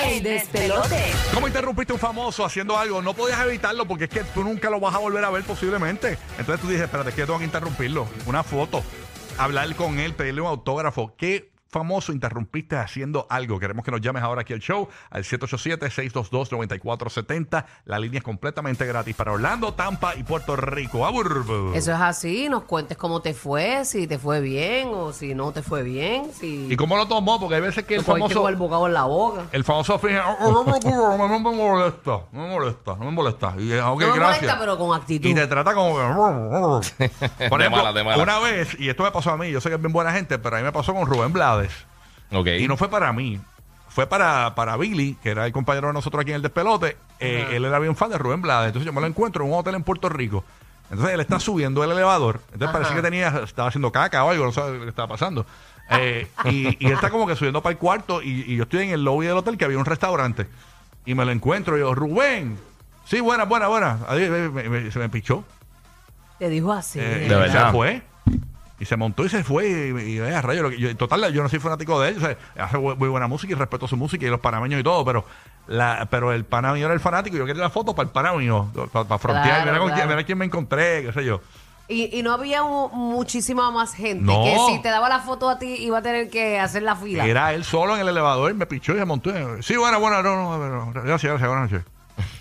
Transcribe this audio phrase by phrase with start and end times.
[0.00, 1.12] El despelote.
[1.34, 3.02] ¿Cómo interrumpiste a un famoso haciendo algo?
[3.02, 6.18] No podías evitarlo porque es que tú nunca lo vas a volver a ver posiblemente.
[6.38, 8.08] Entonces tú dices, espérate, que tengo que interrumpirlo.
[8.26, 8.82] Una foto,
[9.38, 11.14] hablar con él, pedirle un autógrafo.
[11.16, 13.58] ¿Qué famoso interrumpiste haciendo algo?
[13.58, 17.64] Queremos que nos llames ahora aquí al show al 787-622-9470.
[17.86, 21.04] La línea es completamente gratis para Orlando, Tampa y Puerto Rico.
[21.74, 25.50] Eso es así, nos cuentes cómo te fue, si te fue bien o si no
[25.52, 27.40] te fue bien, si ¿Y cómo lo tomó?
[27.40, 28.48] Porque hay veces que el famoso...
[28.48, 29.46] el bocado en la boca.
[29.52, 33.54] El famoso finge, "Oh, oh, no, me no, molesta, no me molesta, no me molesta.
[33.58, 34.20] Y, ok, no me gracias.
[34.42, 35.28] molesta, pero con actitud.
[35.28, 36.02] Y te trata como que...
[37.48, 38.22] Por De ejemplo, mala, de mala.
[38.22, 40.38] una vez, y esto me pasó a mí, yo sé que es bien buena gente,
[40.38, 41.61] pero a mí me pasó con Rubén Blades.
[42.60, 43.40] Y no fue para mí.
[43.88, 46.96] Fue para, para Billy, que era el compañero de nosotros aquí en el despelote.
[47.20, 48.68] Eh, él era bien fan de Rubén Blades.
[48.68, 50.44] Entonces yo me lo encuentro en un hotel en Puerto Rico.
[50.90, 52.40] Entonces él está subiendo el elevador.
[52.52, 55.44] Entonces parece que tenía, estaba haciendo caca o algo, no sabe lo que estaba pasando.
[55.90, 58.84] Eh, y, y él está como que subiendo para el cuarto y, y yo estoy
[58.84, 60.46] en el lobby del hotel que había un restaurante.
[61.04, 62.58] Y me lo encuentro y yo, Rubén.
[63.04, 63.98] Sí, buena, buena, buena.
[64.08, 65.44] Adiós, me- me- me- se me pichó.
[66.38, 66.98] Te dijo así.
[66.98, 67.66] Eh, De verdad.
[67.66, 68.02] Se fue.
[68.82, 69.68] Y se montó y se fue.
[69.68, 72.16] Y, y, eh, a rayos, lo que- yo- total, yo no soy fanático de él.
[72.16, 75.04] o sea, hace muy buena música y respeto su música y los panameños y todo.
[75.04, 75.24] Pero
[75.68, 77.36] la, pero el pana mío era el fanático.
[77.36, 78.68] y Yo quería la foto para el pana mío.
[78.92, 79.44] Para, frontear.
[79.62, 80.24] Claro, mira, claro.
[80.26, 81.40] quién, me encontré, qué sé yo.
[81.88, 84.42] Y, y no había mu- muchísima más gente No.
[84.44, 87.24] que si te daba la foto a ti iba a tener que hacer la fila.
[87.26, 88.52] Era él solo en el elevador.
[88.54, 89.30] Me pichó y se montó.
[89.62, 91.86] Sí, bueno, bueno, no, no, no, gracias, gracias, buenas noches.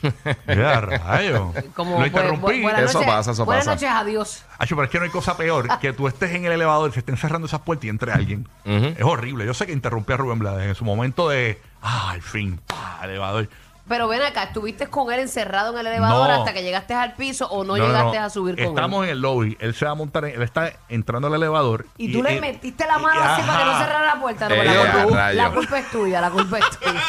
[0.47, 1.53] Ya, rayo.
[1.75, 2.53] Como, Lo interrumpí.
[2.59, 3.75] bu- buenas Eso noches- pasa, eso buenas pasa.
[3.75, 4.45] noches, adiós.
[4.57, 6.99] Acho, pero es que no hay cosa peor que tú estés en el elevador, se
[6.99, 8.47] estén cerrando esas puertas y entre alguien.
[8.65, 9.45] Es horrible.
[9.45, 11.61] Yo sé que interrumpí a Rubén Blades en su momento de.
[11.81, 12.59] Ah, al fin.
[12.67, 13.49] pa, elevador.
[13.89, 16.33] Pero ven acá, ¿estuviste con él encerrado en el elevador No.
[16.35, 19.09] hasta que llegaste al piso o no, llegaste a subir con Estamos él?
[19.09, 19.57] en el lobby.
[19.59, 20.23] Él se va a montar.
[20.25, 21.87] en- él está entrando al elevador.
[21.97, 24.47] Y tú le metiste la mano y- así para que no cerrara la puerta.
[24.47, 27.01] No, Eh, culpa, la culpa es tuya, la culpa es tuya.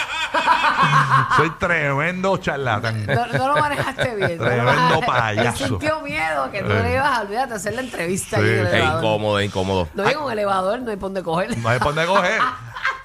[1.36, 3.06] Soy tremendo charlatán.
[3.06, 4.38] No, no lo manejaste bien.
[4.38, 5.06] no lo Tremendo manejaste.
[5.06, 5.64] payaso.
[5.64, 6.83] Él sintió miedo que tú Eh.
[6.83, 8.42] le ibas a olvidar hacer la entrevista Sí.
[8.42, 8.98] ahí en el Es elevador.
[9.04, 9.88] incómodo, es incómodo.
[9.94, 11.59] No hay un elevador, no hay por dónde coger.
[11.59, 12.41] No hay por dónde coger.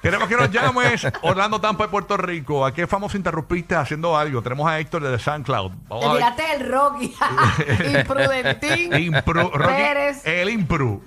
[0.02, 2.64] Queremos que nos llames Orlando Tampa de Puerto Rico.
[2.64, 4.40] ¿A qué famoso interrumpiste haciendo algo?
[4.42, 5.72] Tenemos a Héctor de SoundCloud.
[5.88, 6.18] Vamos Te a ver.
[6.36, 7.16] tiraste el Rocky.
[7.98, 8.94] Imprudentín.
[8.96, 10.24] Impru, Rocky, Pérez.
[10.24, 11.02] el Impru.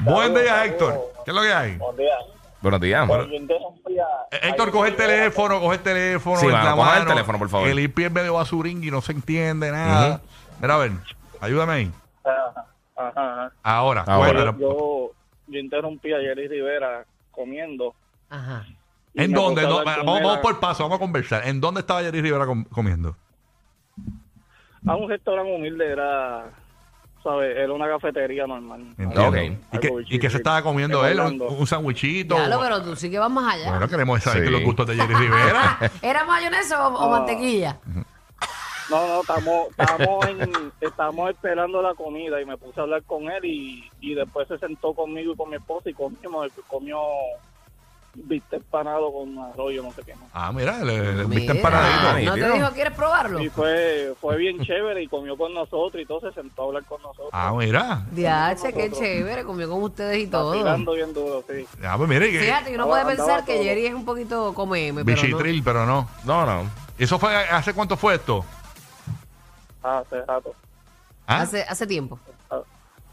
[0.00, 1.12] Buen día, Héctor.
[1.24, 1.76] ¿Qué es lo que hay?
[1.76, 2.18] Buenos días.
[2.64, 3.06] Buenos días.
[3.06, 4.04] Bueno, yo interrumpía.
[4.32, 6.36] Eh, Héctor, coge el teléfono, coge el teléfono.
[6.40, 7.06] Sí, en mano, la el mano.
[7.10, 7.68] teléfono, por favor.
[7.68, 10.22] El IP es medio basurín y no se entiende nada.
[10.62, 10.92] Mira, a ver,
[11.42, 11.92] ayúdame ahí.
[12.24, 12.64] Ajá,
[12.96, 13.52] ajá, ajá.
[13.62, 14.30] Ahora, Ahora.
[14.32, 14.58] cuéntanos.
[14.60, 15.10] Yo,
[15.48, 17.94] yo interrumpí a Jerry Rivera comiendo.
[18.30, 18.64] Ajá.
[19.12, 19.60] ¿En dónde?
[19.64, 21.46] No, vamos, vamos por paso, vamos a conversar.
[21.46, 23.14] ¿En dónde estaba Jerry Rivera com- comiendo?
[24.86, 26.46] A un restaurante humilde era,
[27.24, 27.56] ¿sabes?
[27.56, 28.82] Era una cafetería normal.
[28.98, 29.28] Entiendo.
[29.28, 29.36] Ok.
[29.72, 31.20] ¿Y, qué, ¿Y qué se estaba comiendo En él?
[31.20, 32.36] ¿Un, un sandwichito?
[32.36, 33.70] Claro, pero tú sí que vas más allá.
[33.70, 34.50] Bueno, queremos saber Sí.
[34.52, 35.78] los gustos de Jerry Rivera.
[36.02, 37.78] ¿Era mayonesa o, mantequilla?
[38.90, 43.30] No, no, estamos, estamos, en, estamos esperando la comida y me puse a hablar con
[43.30, 46.98] él y, y después se sentó conmigo y con mi esposa y comimos, comió
[48.14, 50.28] bistec empanado con arroyo, no sé qué más.
[50.32, 52.30] ah, mira, le, le Mira, viste empanadito.
[52.30, 53.40] ¿No te dijo quieres probarlo?
[53.40, 56.84] Y fue, fue bien chévere y comió con nosotros y todo se sentó a hablar
[56.84, 57.30] con nosotros.
[57.32, 58.02] Ah, mira.
[58.12, 60.50] Diache, qué chévere, comió con ustedes y todo.
[60.50, 61.66] Vacilando bien duro, sí.
[61.84, 63.64] Ah, pues mire, que Fíjate, uno Andaba- puede andaba pensar que todo.
[63.64, 65.22] Jerry es un poquito comeme, pero no.
[65.22, 66.08] bichitril, pero no.
[66.24, 66.70] No, no.
[66.98, 68.44] ¿Eso fue hace cuánto fue esto?
[69.82, 70.54] Ah, hace rato.
[71.26, 71.40] ¿Ah?
[71.42, 72.18] Hace, hace tiempo.
[72.50, 72.60] Ah,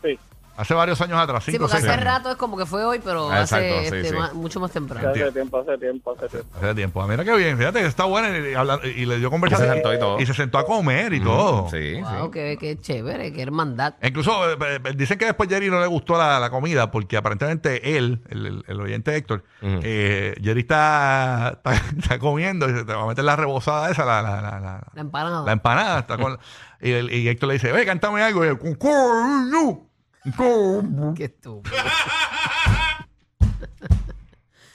[0.03, 0.17] sí,
[0.57, 2.13] Hace varios años atrás, Sí, cinco o porque seis hace años.
[2.13, 4.15] rato es como que fue hoy, pero Ah, hace sí, este, sí.
[4.15, 5.09] más- mucho más temprano.
[5.09, 6.57] hace tiempo, hace tiempo, hace tiempo.
[6.57, 7.01] Hace tiempo.
[7.01, 9.31] Ah, Mira qué bien, fíjate que está buena y, y habla- y le dio Y
[9.31, 9.67] conversación.
[9.69, 10.19] se sentó y todo.
[10.19, 11.69] Y se sentó a comer y todo.
[11.69, 12.31] Sí, Wow, sí.
[12.33, 13.95] qué, qué chévere, qué hermandad.
[14.03, 17.97] Incluso eh, eh, dicen que después Jerry no le gustó la, la comida porque aparentemente
[17.97, 22.93] él, el, el- el oyente Héctor, eh, Jerry está, está, está comiendo y se te
[22.93, 25.45] va a meter la rebozada esa, la, la, la, la- La empanada.
[25.45, 25.99] la empanada.
[25.99, 26.37] Está con,
[26.81, 28.45] y, el- y Héctor le dice, oye, cántame algo.
[28.45, 28.59] Y él.
[31.15, 31.75] Qué estúpido.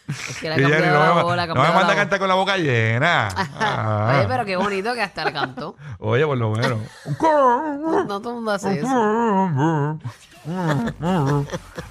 [0.08, 2.18] es que ha cambiado no la me, ha no me cambiado manda la a cantar
[2.18, 3.28] con la boca llena.
[3.58, 4.16] Ah.
[4.18, 5.76] Oye, pero qué bonito que hasta le cantó.
[5.98, 6.80] Oye, por lo menos.
[7.20, 9.98] No todo el mundo hace eso.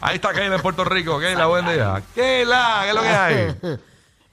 [0.01, 1.19] Ahí está Keila en Puerto Rico.
[1.19, 2.01] Keila, buen día.
[2.13, 3.56] Keila, ¿qué es lo que hay?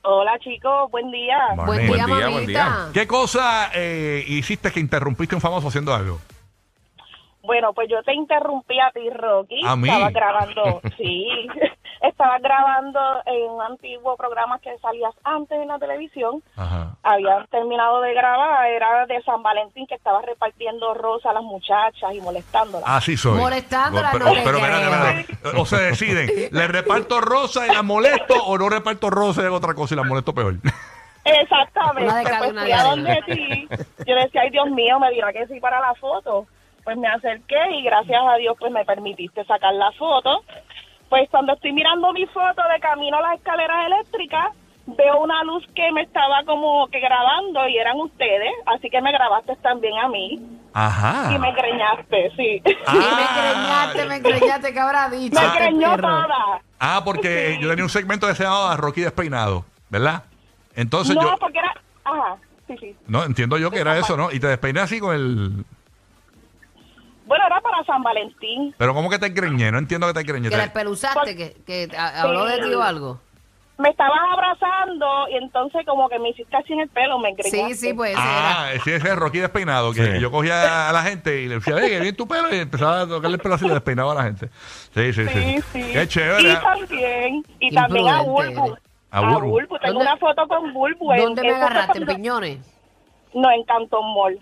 [0.03, 1.37] Hola chicos, buen día.
[1.57, 2.47] Buen día, Buen día, buen mamita.
[2.47, 2.89] día.
[2.93, 6.21] ¿Qué cosa eh, hiciste que interrumpiste a un famoso haciendo algo?
[7.43, 9.61] Bueno, pues yo te interrumpí a ti, Rocky.
[9.67, 9.89] ¿A mí?
[9.89, 11.27] Estaba grabando, sí.
[12.03, 16.43] estaba grabando en un antiguo programa que salías antes en la televisión.
[16.57, 16.97] Ajá.
[17.03, 22.15] Habían terminado de grabar, era de San Valentín que estaba repartiendo rosas a las muchachas
[22.15, 22.89] y molestándolas.
[22.89, 23.39] Así soy.
[23.39, 25.61] Molestándola, pero, no pero, espérate, espérate.
[25.61, 29.57] O se deciden, ¿le reparto rosa y la molesto o no reparto rosa y hago
[29.57, 30.55] otra cosa y la molesto peor?
[31.25, 32.05] Exactamente.
[32.05, 32.91] Una de cal y pues una fui de a arena.
[32.91, 33.69] donde ti.
[34.07, 36.47] Yo decía, ay Dios mío, me dirá que sí para la foto.
[36.85, 40.43] Pues me acerqué y gracias a Dios pues me permitiste sacar la foto.
[41.09, 44.47] Pues cuando estoy mirando mi foto de camino a las escaleras eléctricas,
[44.87, 48.53] veo una luz que me estaba como que grabando y eran ustedes.
[48.67, 50.41] Así que me grabaste también a mí
[50.73, 51.33] Ajá.
[51.35, 52.63] y me greñaste, sí.
[52.87, 52.95] Ah.
[52.95, 55.41] Y me creñaste, me creñaste, ¿qué habrá dicho?
[55.41, 56.09] me greñó perro?
[56.09, 56.61] toda.
[56.81, 60.25] Ah, porque yo tenía un segmento que se llamaba Rocky Despeinado, ¿verdad?
[60.75, 61.37] Entonces No, yo...
[61.39, 61.75] porque era...
[62.05, 62.37] Ajá,
[62.67, 62.97] sí, sí.
[63.07, 64.33] No, entiendo yo que era eso, ¿no?
[64.33, 65.65] Y te despeiné así con el...
[67.27, 68.75] Bueno, era para San Valentín.
[68.77, 69.71] Pero ¿cómo que te greñé?
[69.71, 70.49] No entiendo que te greñé.
[70.51, 73.21] Que la Te- espeluzaste, que, que a- habló de ti o algo.
[73.79, 77.35] me estabas abrazando y entonces como que me hiciste así en el pelo, me Sí,
[77.49, 77.75] engreñaste.
[77.75, 78.63] sí, pues ese era.
[78.63, 80.21] Ah, sí, ese es Rocky Despeinado, que Sí.
[80.21, 83.01] yo cogía a la gente y le decía, oye, que bien tu pelo, y empezaba
[83.01, 84.51] a tocarle el pelo así y le despeinaba a la gente.
[84.95, 85.33] Sí, sí, sí.
[85.33, 85.93] Sí, sí.
[85.93, 86.53] Qué chévere.
[86.53, 88.67] Y también, y también a Imprudente Bulbu.
[88.73, 88.83] eres.
[89.11, 89.59] A Bulbu.
[89.59, 91.13] Tengo ¿Dónde- una foto con Bulbu.
[91.13, 91.99] en- ¿Dónde me eso fue agarraste?
[91.99, 92.59] ¿En cuando- Piñones?
[93.35, 94.39] No, en Cantón Mall.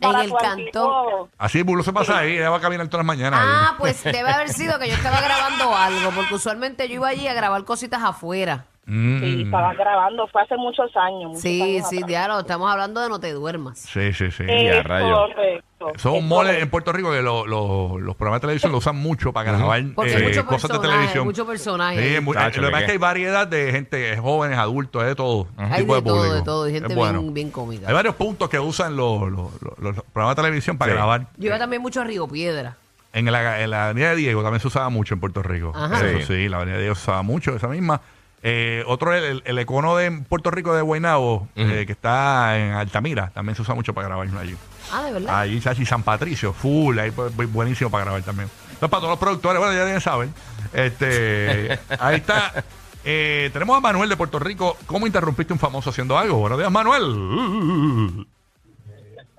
[0.00, 3.40] Para el antiguo- Así Bulo se pasa ahí, ella va a caminar todas las mañanas.
[3.42, 3.76] Ah, ahí.
[3.78, 7.34] pues debe haber sido que yo estaba grabando algo, porque usualmente yo iba allí a
[7.34, 8.64] grabar cositas afuera.
[8.86, 9.20] Mm.
[9.20, 10.26] Sí, estaba grabando.
[10.28, 11.24] Fue hace muchos años.
[11.28, 13.78] muchos Sí, años sí, diablo, estamos hablando de no te duermas.
[13.78, 14.44] Sí, sí, sí.
[14.48, 15.14] Es Ya, rayo.
[15.14, 15.66] correcto.
[15.96, 18.96] Son es moles en Puerto Rico que lo- lo- los programas de televisión lo usan
[18.96, 21.24] mucho para grabar Porque eh, hay cosas de televisión.
[21.24, 21.98] muchos personajes.
[21.98, 22.86] Sí, lo que ¿qué pasa es qué?
[22.86, 25.48] que hay variedad de gente, jóvenes, adultos, de todo.
[25.56, 26.34] Hay tipo de todo, público.
[26.34, 27.20] de todo, y gente Es bueno.
[27.22, 27.88] bien, bien cómica.
[27.88, 30.96] Hay varios puntos que usan los, los- los- los programas de televisión para Sí.
[30.96, 31.26] grabar.
[31.38, 32.76] Yo iba también mucho a Río Piedra.
[33.12, 35.72] En la, en la Avenida de Diego también se usaba mucho en Puerto Rico.
[35.74, 36.06] Ajá.
[36.06, 36.24] Eso Sí.
[36.26, 38.00] sí, la Avenida de Diego se usaba mucho, esa misma.
[38.42, 43.30] Eh, otro, el, el econo de Puerto Rico de Guaynabo, eh, que está en Altamira,
[43.34, 44.56] también se usa mucho para grabar allí.
[44.92, 45.38] Ah, de verdad.
[45.40, 48.48] Allí, Chachi, San Patricio, full, ahí bu- buenísimo para grabar también.
[48.64, 50.28] Entonces, para todos los productores, bueno, ya deben saber.
[50.72, 52.64] Este, ahí está.
[53.04, 54.76] Eh, tenemos a Manuel de Puerto Rico.
[54.86, 56.38] ¿Cómo interrumpiste un famoso haciendo algo?
[56.38, 58.26] Buenos días, Manuel.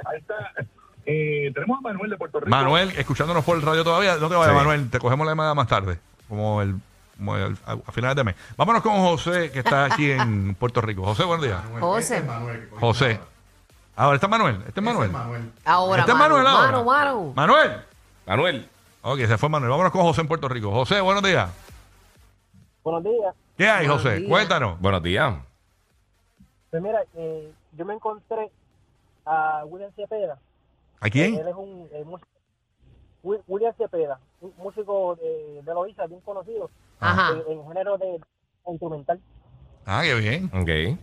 [0.06, 0.36] Ahí está.
[1.06, 2.50] Eh, tenemos a Manuel de Puerto Rico.
[2.50, 4.16] Manuel, escuchándonos por el radio todavía.
[4.18, 4.58] No te vayas, Sí.
[4.58, 4.90] Manuel.
[4.90, 6.00] Te cogemos la llamada más tarde,
[6.30, 6.76] como, el,
[7.18, 8.36] como el- a, a finales de mes.
[8.58, 11.04] Vámonos con José, que está aquí en Puerto Rico.
[11.04, 11.60] José, buenos días.
[11.80, 12.24] José.
[12.80, 13.20] José.
[14.02, 14.64] Ahora, ¿está Manuel?
[14.68, 15.12] ¿Este es Manuel?
[15.64, 16.72] Ahora, Este es Manuel ahora.
[16.72, 17.34] mano, mano.
[17.36, 17.82] Manuel.
[18.26, 18.68] Manuel.
[19.04, 19.70] Ok, se fue Manuel.
[19.70, 20.72] Vámonos con José en Puerto Rico.
[20.72, 21.52] José, buenos días.
[22.84, 23.36] Buenos días.
[23.56, 24.16] ¿Qué hay, Buenos José?
[24.18, 24.30] días.
[24.30, 24.80] Cuéntanos.
[24.80, 25.36] Buenos días.
[26.72, 28.50] Pues mira, eh, yo me encontré
[29.24, 30.40] a William Cepeda.
[31.00, 31.36] ¿A quién?
[31.36, 32.28] Él es un eh, músico.
[33.22, 37.34] Wi- William Cepeda, un músico de, de Loíza, bien conocido Ajá.
[37.48, 38.20] en, en género de
[38.66, 39.20] instrumental.
[39.86, 40.46] Ah, qué bien.
[40.56, 41.00] Ok.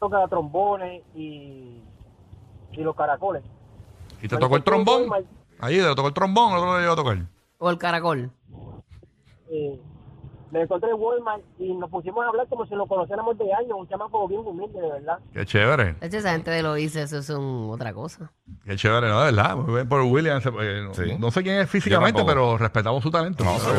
[0.00, 1.82] Toca trombones y,
[2.72, 3.44] y los caracoles.
[4.22, 5.08] ¿Y te tocó el trombón?
[5.60, 7.18] Ahí, te tocó el trombón, lo llegó a tocar.
[7.58, 8.30] O el caracol.
[9.50, 9.78] Eh,
[10.50, 13.72] me encontré en Walmart y nos pusimos a hablar como si nos conociéramos de años,
[13.78, 15.18] un chamaco bien humilde, de verdad.
[15.32, 15.94] Qué chévere.
[16.00, 18.30] De hecho, esa gente de lo hice, eso es un- otra cosa.
[18.64, 19.20] Qué chévere, ¿no?
[19.20, 19.56] De verdad.
[19.56, 20.40] Muy bien por William.
[20.40, 21.16] se- eh, no, Sí.
[21.18, 23.44] no sé quién es físicamente, pero respetamos su talento.
[23.44, 23.74] No, Claro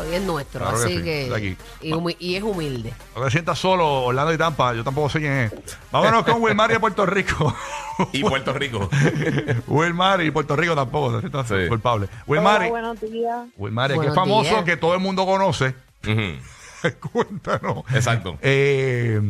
[0.00, 0.10] seguro.
[0.10, 1.32] y es nuestro, Claro que así sí, que.
[1.34, 1.56] aquí.
[1.80, 2.92] Y, humi- y es humilde.
[3.16, 4.74] No te sientas solo, Orlando y Tampa.
[4.74, 5.52] Yo tampoco sé quién es.
[5.92, 7.54] Vámonos con Wilmar y de Puerto Rico.
[8.12, 8.88] Y Puerto Rico.
[9.68, 11.12] Wilmar y Puerto Rico tampoco.
[11.16, 11.68] Te sientas Sí.
[11.68, 12.08] culpable.
[12.26, 13.46] Wilmar, buenos días.
[13.58, 14.64] Wilmar, que es Buenos famoso, días.
[14.64, 15.74] que todo el mundo conoce.
[17.12, 17.84] Cuéntanos.
[17.94, 18.38] Exacto.
[18.42, 19.20] Eh,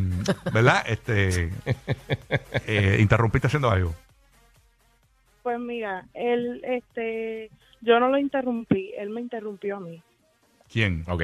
[0.53, 0.83] ¿Verdad?
[0.87, 1.49] Este,
[2.67, 3.93] eh, interrumpiste haciendo algo.
[5.43, 7.49] Pues mira, él, este,
[7.81, 10.01] yo no lo interrumpí, él me interrumpió a mí.
[10.71, 11.03] ¿Quién?
[11.07, 11.23] Ok.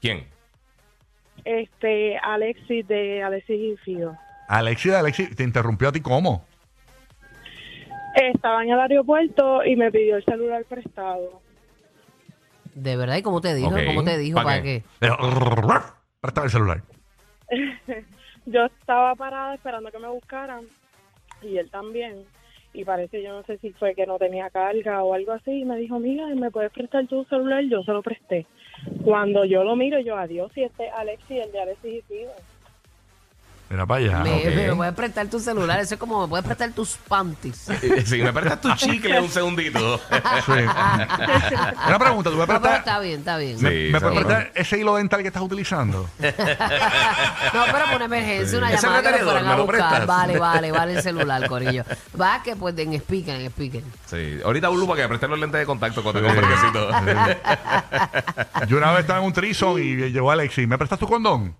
[0.00, 0.26] ¿Quién?
[1.44, 4.16] Este, Alexis de Alexis y Fido.
[4.48, 6.44] Alexi, Alexi, ¿te interrumpió a ti cómo?
[8.14, 11.41] Estaba en el aeropuerto y me pidió el celular prestado.
[12.74, 13.68] De verdad, ¿y cómo te dijo?
[13.68, 13.84] Ok.
[13.86, 14.36] ¿Cómo te dijo?
[14.36, 14.82] ¿Pa' ¿Para qué?
[14.82, 14.88] qué?
[14.98, 15.16] Pero,
[16.20, 16.82] Préstame el celular.
[18.46, 20.64] Yo estaba parada esperando que me buscaran
[21.42, 22.24] y él también.
[22.74, 25.50] Y parece, yo no sé si fue que no tenía carga o algo así.
[25.50, 27.62] Y me dijo, mira, ¿me puedes prestar tu celular?
[27.64, 28.46] Yo se lo presté.
[29.04, 32.32] Cuando yo lo miro, yo, adiós, y este Alexis, el de Alexis y Fido.
[33.72, 34.18] Mira para allá.
[34.18, 34.44] me, ok.
[34.54, 35.80] me puedes prestar tu celular.
[35.80, 37.68] Eso es como me puedes prestar tus panties.
[38.04, 39.98] Si me prestas tu chicle un segundito.
[40.44, 40.52] Sí.
[41.86, 43.58] Una pregunta, ¿tú me No, pero prestas, está bien, está bien.
[43.58, 43.64] Sí.
[43.64, 44.14] me, puedes seguro.
[44.26, 46.08] prestar ese hilo dental que estás utilizando?
[47.54, 49.88] No, pero por una emergencia, una Ese llamada que lo fueran a ¿me lo buscar.
[49.88, 50.06] prestas?
[50.06, 51.84] Vale, vale, vale el celular, Corillo.
[52.20, 53.82] Va que pues en speaker, en speaker.
[54.06, 54.38] Sí.
[54.44, 56.90] Ahorita Blue para que me preste los lentes de contacto cuando te compre el quesito.
[58.68, 60.66] Yo una vez estaba en un trison y llegó Alexis.
[60.68, 61.56] ¿Me prestas tu condón?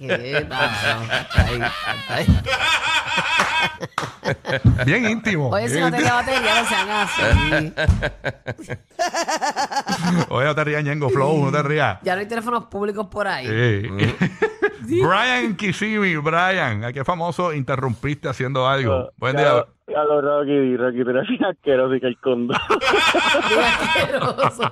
[0.00, 0.46] ¿Qué?
[0.48, 2.26] No, no, está ahí, está ahí.
[4.86, 5.50] Bien íntimo.
[5.50, 7.72] Oye, si no tenía batería, no sean así.
[10.30, 11.98] Oye, no te rías, Ñengo Flow, no te rías.
[12.02, 13.46] Ya no hay teléfonos públicos por ahí.
[13.46, 13.88] Sí.
[15.02, 19.10] Brian Kisimi, Brian, ¿a qué famoso interrumpiste haciendo algo?
[19.16, 19.66] Buen día.
[19.96, 22.56] A los Rocky, Rocky, eres bien asqueroso y que el condón.
[23.48, 24.62] Qué asqueroso.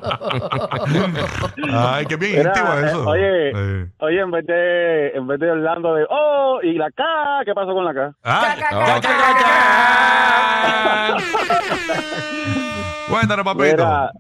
[1.73, 3.09] Ay, qué bien íntimo eh, eso.
[3.09, 3.91] oye, Sí.
[3.99, 7.03] oye, en vez de, en vez de Orlando de, oh, y la K,
[7.45, 8.13] ¿qué pasó con la K?
[8.25, 8.81] Ah, Ca, ca, No.
[8.87, 9.01] ca,
[11.11, 11.17] ca,
[13.11, 13.65] Cuéntanos, papito.
[13.77, 14.11] Mira,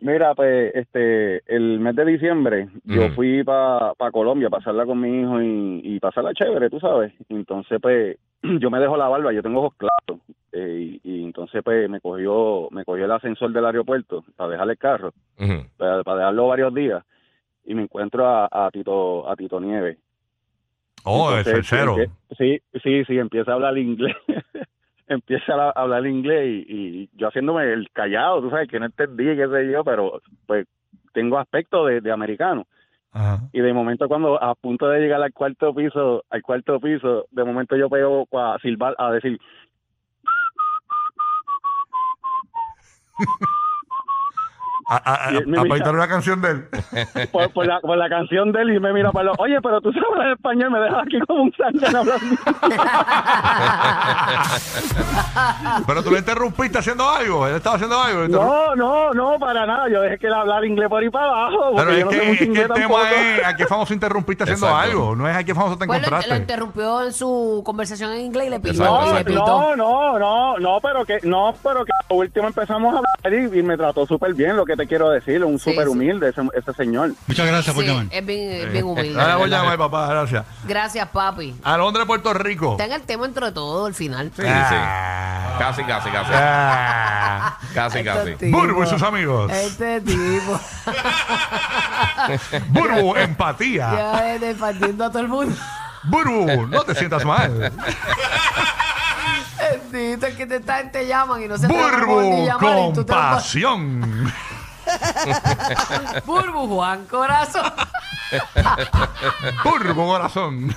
[0.00, 5.20] mira, pues, este, el mes de diciembre, yo fui para Colombia a pasarla con mi
[5.22, 7.12] hijo y, y pasarla chévere, tú sabes.
[7.28, 8.16] Entonces, pues,
[8.60, 10.22] yo me dejo la barba, yo tengo ojos claros.
[10.52, 14.72] eh, y, y entonces, pues, me cogió, me cogió el ascensor del aeropuerto para dejarle
[14.74, 15.12] el carro,
[15.76, 17.04] para, para dejarlo varios días.
[17.64, 19.98] Y me encuentro a, a Tito, a Tito Nieves.
[21.04, 21.96] oh, el Entonces, tercero.
[21.96, 24.16] empie- Sí, sí, sí, empieza a hablar inglés.
[25.08, 29.24] empieza a hablar inglés y, y yo haciéndome el callado, tú sabes, que no entendí,
[29.24, 30.66] qué sé yo, pero pues
[31.12, 32.66] tengo aspecto de, de americano.
[33.52, 37.44] Y de momento cuando a punto de llegar al cuarto piso, al cuarto piso, de
[37.44, 39.38] momento yo pego a silbar, a decir,
[44.90, 45.90] A, a, Y mira.
[45.90, 46.68] una canción de él.
[47.32, 49.82] por, por la, por la canción de él y me mira para los, oye, pero
[49.82, 52.14] tú sabes hablar español, me dejas aquí como un sangre hablando.
[55.86, 57.46] Pero tú le interrumpiste haciendo algo.
[57.46, 58.28] Él estaba haciendo algo.
[58.28, 61.72] No, no, no, para nada, yo dejé que él hablara inglés por ahí para abajo,
[61.76, 62.78] Pero yo es no que, es que el tampoco.
[63.00, 64.90] tema es a qué famoso interrumpiste haciendo Exacto.
[64.90, 65.16] algo.
[65.16, 66.30] No es a qué famoso te Pues lo, encontraste.
[66.30, 69.14] lo interrumpió en su conversación en inglés y le pitó.
[69.24, 69.46] Pitó.
[69.46, 73.52] No, no, no, no, pero que no, pero que a lo último empezamos a hablar
[73.54, 75.90] y, y me trató súper bien, lo que te quiero decir, un súper sí.
[75.90, 77.12] humilde ese, ese señor.
[77.26, 78.06] Muchas gracias por Sí, llamar.
[78.10, 79.20] es bien, es bien humilde.
[79.20, 80.06] Ahora de voy a llamar, papá.
[80.08, 80.46] Gracias.
[80.66, 81.54] Gracias, papi.
[81.62, 82.72] Alondra, Puerto Rico.
[82.72, 84.30] Está en el tema entre todo al final.
[84.34, 84.68] Sí, Ah.
[84.70, 84.76] sí.
[85.58, 86.30] Casi, casi, casi.
[86.32, 87.58] Ah.
[87.74, 88.30] Casi, casi.
[88.30, 88.60] Estos tipos.
[88.60, 89.52] Burbu y sus amigos.
[89.52, 90.60] Este tipo.
[92.68, 93.92] Burbu, empatía.
[93.92, 95.54] ya es partiendo a todo el mundo.
[96.04, 97.72] Burbu, no te sientas mal.
[99.90, 104.32] Bendito, es que te, te llaman y no se Burbu, te compasión.
[106.26, 107.72] Burbu, Juan Corazón.
[109.64, 110.74] Burbu, corazón.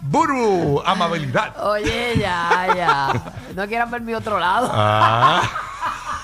[0.00, 1.56] Burbu, amabilidad.
[1.64, 3.22] Oye, ya, ya.
[3.54, 4.70] No quieran ver mi otro lado.
[4.72, 5.42] Ah.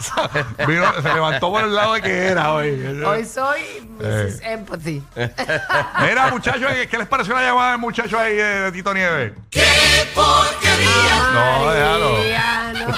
[0.67, 3.03] Vino- se levantó por el lado de que era hoy.
[3.05, 3.61] Hoy soy
[4.01, 4.27] Eh.
[4.31, 4.41] Mrs.
[4.43, 5.03] Empathy.
[6.01, 9.33] Mira, muchachos, ¿qué les pareció la llamada del muchacho ahí eh, de Tito Nieves?
[11.35, 12.13] No, déjalo.
[12.19, 12.95] María, no.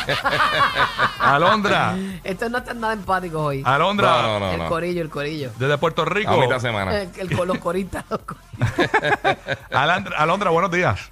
[1.18, 1.94] Alondra,
[2.24, 3.62] Estos no están nada empáticos hoy.
[3.64, 4.62] Alondra, No, no, no.
[4.64, 5.50] el corillo, el corillo.
[5.58, 6.30] desde Puerto Rico.
[6.32, 6.94] A mitad semana.
[7.02, 8.04] El, el- con los coristas.
[8.08, 9.36] los coristas.
[9.70, 11.10] Alondra, Alondra, buenos días.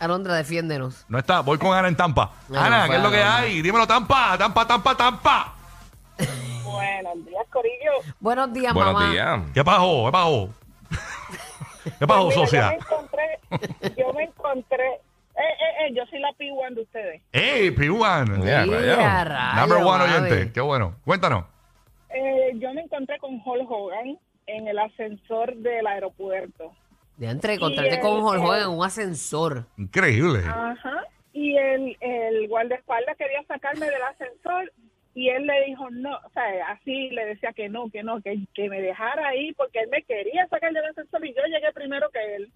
[0.00, 1.04] Alondra, defiéndenos.
[1.08, 2.32] No está, voy con Ana en Tampa.
[2.48, 3.62] No, Ana, no ¿qué es lo que hay?
[3.62, 5.54] Dímelo, Tampa, Tampa, Tampa, Tampa.
[6.64, 7.92] Buenos días, Corillo.
[8.20, 9.10] Buenos días, Buenos mamá.
[9.10, 9.40] días.
[9.54, 10.04] ¿Qué pasó?
[10.06, 10.48] ¿Qué pasó?
[11.98, 12.70] ¿Qué pasó, Pues Mira, socia?
[12.70, 14.98] Yo me encontré, yo me encontré, eh,
[15.38, 17.22] eh, eh, yo soy la P1 de ustedes.
[17.32, 18.44] ¡Ey, P1!
[18.44, 19.28] Ya, Mira, rayado.
[19.30, 20.12] rayos, Number one mami.
[20.26, 20.52] oyente.
[20.52, 20.94] Qué bueno.
[21.04, 21.44] Cuéntanos.
[22.10, 26.72] Eh, yo me encontré con Hulk Hogan en el ascensor del aeropuerto.
[27.18, 29.64] De entre encontrarte con Jorge el- en un ascensor.
[29.76, 30.40] Increíble.
[30.46, 31.04] Ajá.
[31.32, 34.72] Y el, el guardaespaldas quería sacarme del ascensor
[35.14, 38.38] y él le dijo no, o sea, así le decía que no, que no, que,
[38.54, 42.08] que me dejara ahí porque él me quería sacar del ascensor y yo llegué primero
[42.10, 42.50] que él.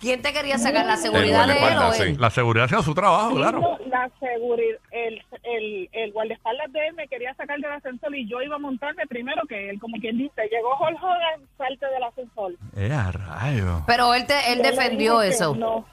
[0.00, 2.16] ¿Quién te quería sacar la seguridad de él o él?
[2.20, 3.60] La seguridad haciendo su trabajo, Sí, claro.
[3.60, 8.28] no, La seguridad, el, el, el guardaespaldas de él me quería sacar del ascensor y
[8.28, 12.02] yo iba a montarme primero que él, como quien dice, llegó Hulk Hogan, salte del
[12.02, 12.52] ascensor.
[12.76, 13.82] ¡Eh, a rayo!
[13.86, 15.54] Pero él, te, él Yo le defendió dije que eso.
[15.54, 15.86] No.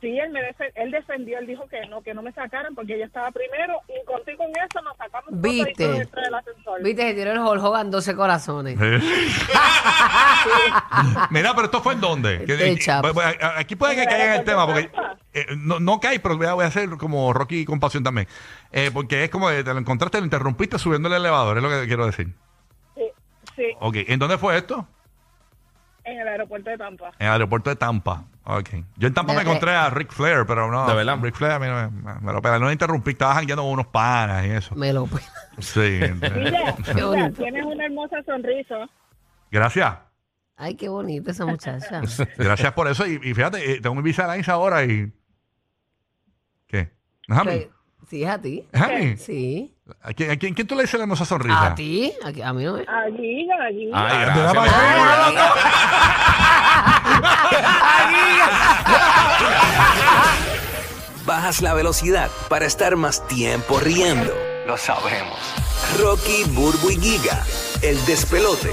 [0.00, 2.94] Sí, él, me defe- él defendió, él dijo que no, que no me sacaran porque
[2.94, 5.72] ella estaba primero y contigo con eso nos sacamos Viste.
[5.74, 6.82] toditos dentro del ascensor.
[6.84, 8.78] Viste, se tiró el Hulk Hogan 12 corazones.
[11.30, 12.44] Mira, pero esto fue en dónde?
[12.46, 13.04] Eh, chap.
[13.06, 14.90] a- Aquí puede que En el caiga en el tema, porque
[15.34, 18.28] eh, no, no cae, pero voy a, voy a hacer como Rocky con pasión también.
[18.72, 21.70] Eh, porque es como de, te lo encontraste, lo interrumpiste subiendo el elevador, es lo
[21.70, 22.28] que quiero decir.
[22.94, 23.02] Sí,
[23.56, 23.64] sí.
[23.80, 24.86] Ok, ¿en dónde fue esto?
[26.10, 27.12] En el aeropuerto de Tampa.
[27.18, 28.24] En el aeropuerto de Tampa.
[28.44, 28.70] Ok.
[28.96, 30.86] Yo en Tampa me encontré a Rick Flair, pero no.
[30.86, 31.18] ¿De verdad?
[31.20, 32.58] Rick Flair a mí no me, me- me lo pela.
[32.58, 33.10] No lo interrumpí.
[33.10, 34.74] Estaba jangueando con unos panas y eso.
[34.74, 35.18] Me lo pe-
[35.58, 36.00] Sí.
[36.34, 38.88] Mira, mira, tienes una hermosa sonrisa.
[39.50, 39.94] Gracias.
[40.56, 42.00] Ay, qué bonita esa muchacha.
[42.38, 43.06] Gracias por eso.
[43.06, 45.12] Y, y fíjate, eh, tengo mi visa Lines ahora y.
[46.66, 46.90] ¿Qué?
[47.44, 47.70] Que-
[48.08, 48.64] Sí, es a ti.
[48.72, 49.16] ¿Es a mí?
[49.18, 49.74] Sí.
[50.02, 51.66] ¿A quién, a quién- quién tú le dices la hermosa sonrisa?
[51.66, 52.12] A ti.
[52.22, 52.80] A, a mí no me.
[52.88, 53.90] Allí, allí.
[53.94, 54.54] Ay, gracias.
[54.54, 55.52] para allá.
[61.26, 64.32] Bajas la velocidad para estar más tiempo riendo.
[64.66, 65.38] Lo sabemos.
[66.00, 67.44] Rocky, Burbu y Giga,
[67.82, 68.72] el despelote.